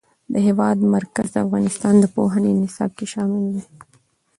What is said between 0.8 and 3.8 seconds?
مرکز د افغانستان د پوهنې نصاب کې شامل دي.